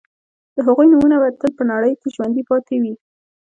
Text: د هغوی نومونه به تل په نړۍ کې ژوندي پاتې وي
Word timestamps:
د 0.55 0.57
هغوی 0.67 0.87
نومونه 0.91 1.15
به 1.21 1.29
تل 1.39 1.51
په 1.59 1.63
نړۍ 1.71 1.93
کې 1.99 2.13
ژوندي 2.15 2.43
پاتې 2.49 2.75
وي 2.81 2.93